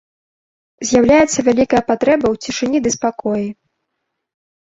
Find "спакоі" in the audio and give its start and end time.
2.97-3.45